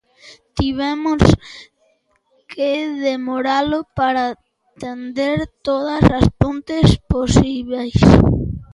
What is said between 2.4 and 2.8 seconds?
que